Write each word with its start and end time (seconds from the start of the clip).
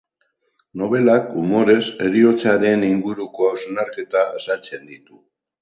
Nobelak, 0.81 1.27
umorez, 1.41 1.83
heriotzaren 2.05 2.87
inguruko 2.89 3.51
hausnarketa 3.53 4.29
azaltzen 4.41 4.93
ditu. 4.93 5.25